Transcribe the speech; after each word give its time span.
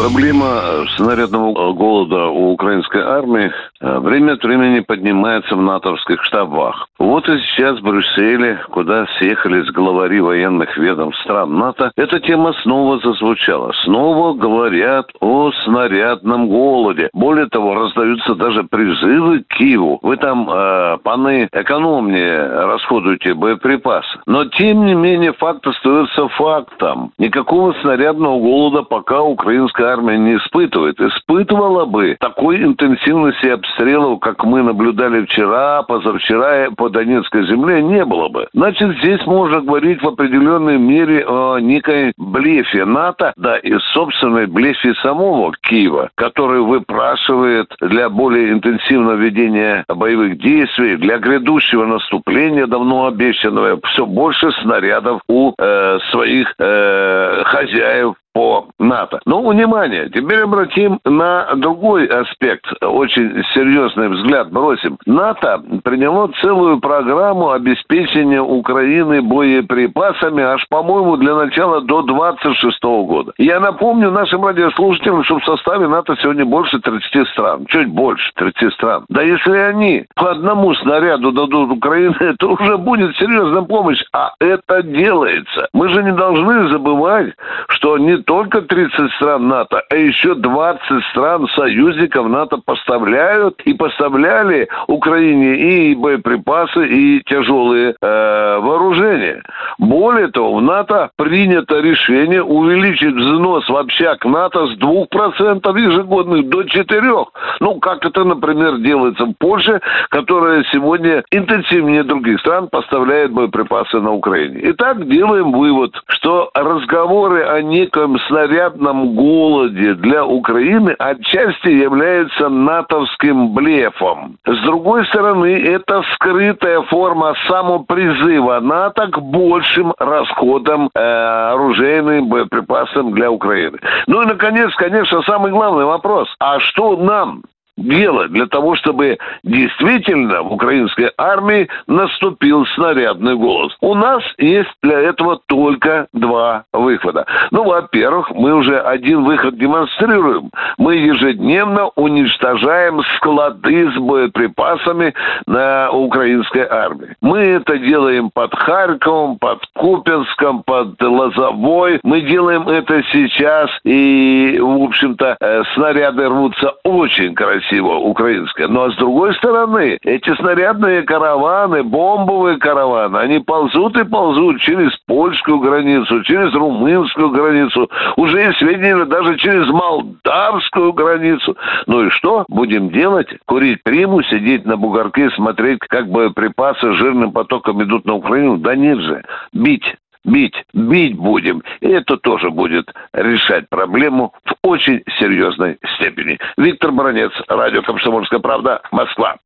Проблема 0.00 0.86
снарядного 0.96 1.74
голода 1.74 2.28
у 2.28 2.52
украинской 2.52 3.02
армии 3.02 3.52
э, 3.82 3.98
время 3.98 4.32
от 4.32 4.42
времени 4.42 4.80
поднимается 4.80 5.54
в 5.54 5.60
натовских 5.60 6.24
штабах. 6.24 6.88
Вот 6.98 7.28
и 7.28 7.38
сейчас 7.40 7.78
в 7.78 7.82
Брюсселе, 7.82 8.60
куда 8.70 9.06
съехались 9.18 9.70
главари 9.70 10.20
военных 10.20 10.74
ведомств 10.78 11.22
стран 11.24 11.58
НАТО, 11.58 11.92
эта 11.96 12.18
тема 12.18 12.54
снова 12.62 12.98
зазвучала. 13.00 13.72
Снова 13.84 14.32
говорят 14.32 15.10
о 15.20 15.52
снарядном 15.64 16.48
голоде. 16.48 17.10
Более 17.12 17.48
того, 17.48 17.74
раздаются 17.74 18.34
даже 18.34 18.64
призывы 18.64 19.40
к 19.40 19.48
Киеву. 19.48 19.98
Вы 20.00 20.16
там, 20.16 20.48
э, 20.50 20.96
паны, 21.02 21.46
экономнее 21.52 22.48
расходуйте 22.48 23.34
боеприпасы. 23.34 24.18
Но, 24.24 24.46
тем 24.46 24.86
не 24.86 24.94
менее, 24.94 25.34
факт 25.34 25.66
остается 25.66 26.26
фактом. 26.28 27.12
Никакого 27.18 27.74
снарядного 27.82 28.38
голода 28.38 28.82
пока 28.82 29.20
украинская 29.20 29.89
армия 29.90 30.18
не 30.18 30.36
испытывает. 30.36 31.00
Испытывала 31.00 31.84
бы 31.84 32.16
такой 32.20 32.62
интенсивности 32.62 33.46
обстрелов, 33.46 34.20
как 34.20 34.44
мы 34.44 34.62
наблюдали 34.62 35.24
вчера, 35.24 35.82
позавчера 35.82 36.70
по 36.76 36.88
Донецкой 36.88 37.46
земле, 37.46 37.82
не 37.82 38.04
было 38.04 38.28
бы. 38.28 38.48
Значит, 38.52 38.96
здесь 38.98 39.24
можно 39.26 39.60
говорить 39.60 40.02
в 40.02 40.08
определенной 40.08 40.78
мере 40.78 41.24
о 41.26 41.58
некой 41.58 42.12
блефе 42.16 42.84
НАТО, 42.84 43.32
да 43.36 43.58
и 43.58 43.76
собственной 43.92 44.46
блефе 44.46 44.94
самого 45.02 45.52
Киева, 45.62 46.10
который 46.14 46.60
выпрашивает 46.60 47.68
для 47.80 48.08
более 48.08 48.52
интенсивного 48.52 49.14
ведения 49.14 49.84
боевых 49.88 50.38
действий, 50.38 50.96
для 50.96 51.18
грядущего 51.18 51.84
наступления, 51.84 52.66
давно 52.66 53.06
обещанного, 53.06 53.80
все 53.84 54.06
больше 54.06 54.50
снарядов 54.62 55.20
у 55.28 55.52
э, 55.58 55.98
своих 56.10 56.54
э, 56.58 57.42
хозяев 57.44 58.14
по 58.32 58.68
НАТО. 58.78 59.20
Но, 59.26 59.42
внимание, 59.42 60.08
теперь 60.10 60.42
обратим 60.42 61.00
на 61.04 61.54
другой 61.56 62.06
аспект, 62.06 62.64
очень 62.80 63.42
серьезный 63.54 64.08
взгляд 64.08 64.50
бросим. 64.50 64.98
НАТО 65.06 65.62
приняло 65.82 66.30
целую 66.40 66.80
программу 66.80 67.50
обеспечения 67.50 68.40
Украины 68.40 69.22
боеприпасами 69.22 70.42
аж, 70.42 70.66
по-моему, 70.68 71.16
для 71.16 71.34
начала 71.34 71.80
до 71.80 72.02
26 72.02 72.82
года. 72.82 73.32
Я 73.38 73.60
напомню 73.60 74.10
нашим 74.10 74.44
радиослушателям, 74.44 75.24
что 75.24 75.38
в 75.38 75.44
составе 75.44 75.88
НАТО 75.88 76.16
сегодня 76.22 76.44
больше 76.44 76.78
30 76.78 77.28
стран, 77.28 77.66
чуть 77.66 77.88
больше 77.88 78.30
30 78.36 78.72
стран. 78.74 79.04
Да 79.08 79.22
если 79.22 79.56
они 79.56 80.04
по 80.14 80.30
одному 80.30 80.74
снаряду 80.74 81.32
дадут 81.32 81.70
Украине, 81.70 82.14
это 82.20 82.46
уже 82.46 82.78
будет 82.78 83.16
серьезная 83.16 83.62
помощь, 83.62 84.02
а 84.12 84.32
это 84.40 84.82
делается. 84.82 85.68
Мы 85.72 85.88
же 85.88 86.02
не 86.02 86.12
должны 86.12 86.68
забывать, 86.68 87.34
что 87.68 87.98
не 87.98 88.18
только 88.30 88.62
30 88.62 89.12
стран 89.14 89.48
НАТО, 89.48 89.82
а 89.90 89.96
еще 89.96 90.36
20 90.36 91.04
стран 91.10 91.48
союзников 91.56 92.28
НАТО 92.28 92.58
поставляют 92.64 93.60
и 93.62 93.74
поставляли 93.74 94.68
Украине 94.86 95.56
и 95.56 95.96
боеприпасы, 95.96 96.86
и 96.86 97.22
тяжелые 97.24 97.96
э, 98.00 98.58
вооружения. 98.60 99.42
Более 99.78 100.28
того, 100.28 100.58
в 100.58 100.62
НАТО 100.62 101.10
принято 101.16 101.80
решение 101.80 102.40
увеличить 102.40 103.16
взнос 103.16 103.68
в 103.68 103.76
общак 103.76 104.24
НАТО 104.24 104.68
с 104.68 104.78
2% 104.78 105.80
ежегодных 105.80 106.48
до 106.48 106.62
4%. 106.62 107.24
Ну, 107.58 107.80
как 107.80 108.04
это, 108.04 108.22
например, 108.22 108.78
делается 108.78 109.24
в 109.24 109.32
Польше, 109.40 109.80
которая 110.10 110.64
сегодня 110.70 111.24
интенсивнее 111.32 112.04
других 112.04 112.38
стран 112.38 112.68
поставляет 112.68 113.32
боеприпасы 113.32 113.98
на 113.98 114.12
Украине. 114.12 114.60
Итак, 114.66 115.08
делаем 115.08 115.50
вывод, 115.50 116.00
что 116.06 116.52
разговоры 116.54 117.42
о 117.42 117.60
неком 117.60 118.09
этом 118.10 118.18
снарядном 118.28 119.14
голоде 119.14 119.94
для 119.94 120.24
Украины 120.24 120.94
отчасти 120.98 121.68
является 121.68 122.48
натовским 122.48 123.52
блефом. 123.54 124.36
С 124.46 124.58
другой 124.64 125.06
стороны, 125.06 125.62
это 125.62 126.02
скрытая 126.14 126.82
форма 126.82 127.34
самопризыва 127.46 128.60
НАТО 128.60 129.08
к 129.08 129.20
большим 129.20 129.94
расходам 129.98 130.90
э, 130.94 131.00
оружейным 131.00 132.28
боеприпасам 132.28 133.12
для 133.12 133.30
Украины. 133.30 133.78
Ну 134.06 134.22
и, 134.22 134.26
наконец, 134.26 134.74
конечно, 134.76 135.22
самый 135.22 135.52
главный 135.52 135.84
вопрос. 135.84 136.28
А 136.38 136.58
что 136.60 136.96
нам 136.96 137.42
делать 137.80 138.32
для 138.32 138.46
того, 138.46 138.76
чтобы 138.76 139.18
действительно 139.42 140.42
в 140.42 140.52
украинской 140.52 141.10
армии 141.16 141.68
наступил 141.86 142.66
снарядный 142.74 143.36
голос. 143.36 143.76
У 143.80 143.94
нас 143.94 144.22
есть 144.38 144.70
для 144.82 145.00
этого 145.00 145.40
только 145.46 146.06
два 146.12 146.64
выхода. 146.72 147.26
Ну, 147.50 147.64
во-первых, 147.64 148.30
мы 148.30 148.54
уже 148.54 148.78
один 148.78 149.24
выход 149.24 149.58
демонстрируем. 149.58 150.50
Мы 150.78 150.96
ежедневно 150.96 151.90
уничтожаем 151.96 153.02
склады 153.16 153.90
с 153.92 153.96
боеприпасами 153.96 155.14
на 155.46 155.90
украинской 155.90 156.66
армии. 156.68 157.14
Мы 157.20 157.38
это 157.38 157.78
делаем 157.78 158.30
под 158.32 158.54
Харьковом, 158.54 159.38
под 159.38 159.64
Купенском, 159.74 160.62
под 160.62 161.00
Лозовой. 161.02 162.00
Мы 162.02 162.20
делаем 162.22 162.68
это 162.68 163.02
сейчас, 163.12 163.70
и, 163.84 164.58
в 164.60 164.82
общем-то, 164.82 165.36
э, 165.40 165.62
снаряды 165.74 166.28
рвутся 166.28 166.74
очень 166.84 167.34
красиво 167.34 167.69
красиво 167.70 167.94
украинская. 167.96 168.68
Но 168.68 168.86
ну, 168.86 168.92
с 168.92 168.96
другой 168.96 169.34
стороны, 169.34 169.98
эти 170.02 170.34
снарядные 170.36 171.02
караваны, 171.02 171.82
бомбовые 171.82 172.58
караваны, 172.58 173.18
они 173.18 173.38
ползут 173.38 173.96
и 173.96 174.04
ползут 174.04 174.60
через 174.60 174.96
польскую 175.06 175.58
границу, 175.58 176.22
через 176.24 176.52
румынскую 176.54 177.30
границу, 177.30 177.88
уже 178.16 178.40
есть 178.40 178.58
сведения 178.58 179.04
даже 179.04 179.36
через 179.38 179.68
молдавскую 179.68 180.92
границу. 180.92 181.56
Ну 181.86 182.06
и 182.06 182.10
что 182.10 182.44
будем 182.48 182.90
делать? 182.90 183.28
Курить 183.46 183.82
приму, 183.82 184.22
сидеть 184.22 184.66
на 184.66 184.76
бугорке, 184.76 185.30
смотреть, 185.30 185.80
как 185.88 186.08
боеприпасы 186.08 186.92
жирным 186.94 187.32
потоком 187.32 187.82
идут 187.82 188.04
на 188.04 188.14
Украину? 188.14 188.58
Да 188.58 188.74
нет 188.74 188.98
же. 188.98 189.22
Бить 189.52 189.96
бить, 190.24 190.54
бить 190.72 191.16
будем. 191.16 191.62
И 191.80 191.88
это 191.88 192.16
тоже 192.16 192.50
будет 192.50 192.92
решать 193.12 193.68
проблему 193.68 194.32
в 194.44 194.54
очень 194.62 195.02
серьезной 195.18 195.78
степени. 195.96 196.38
Виктор 196.56 196.92
Бронец, 196.92 197.32
радио 197.48 197.82
«Комсомольская 197.82 198.40
правда», 198.40 198.80
Москва. 198.90 199.36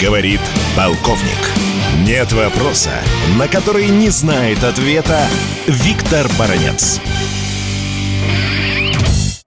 Говорит 0.00 0.40
полковник. 0.76 1.64
Нет 2.06 2.32
вопроса, 2.32 2.90
на 3.38 3.48
который 3.48 3.88
не 3.88 4.10
знает 4.10 4.62
ответа 4.62 5.20
Виктор 5.66 6.26
Баранец. 6.38 7.00